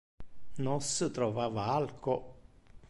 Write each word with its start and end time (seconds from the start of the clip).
Nos 0.67 0.89
trovava 1.17 1.67
alco. 1.77 2.15